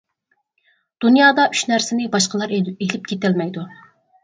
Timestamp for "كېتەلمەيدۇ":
3.15-3.71